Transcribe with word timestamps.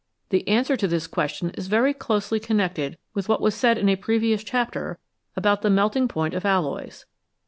"The 0.31 0.47
answer 0.47 0.75
to 0.77 0.87
this 0.87 1.05
question 1.05 1.51
is 1.51 1.67
very 1.67 1.93
closely 1.93 2.39
connected 2.39 2.97
with 3.13 3.29
what 3.29 3.39
was 3.39 3.53
said 3.53 3.77
in 3.77 3.87
a 3.87 3.95
previous 3.95 4.43
chapter 4.43 4.97
about, 5.35 5.61
tin: 5.61 5.75
melting 5.75 6.07
point 6.07 6.33
of 6.33 6.43
alloys. 6.43 7.05